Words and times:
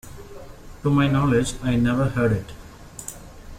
To 0.81 0.89
my 0.89 1.05
knowledge 1.07 1.53
I 1.61 1.75
never 1.75 2.05
heard 2.09 2.31
it. 2.31 2.53